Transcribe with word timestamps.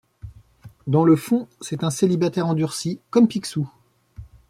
Dans 0.87 1.03
le 1.03 1.15
fond, 1.15 1.47
c'est 1.61 1.83
un 1.83 1.91
célibataire 1.91 2.47
endurci, 2.47 2.99
comme 3.11 3.27
Picsou. 3.27 3.69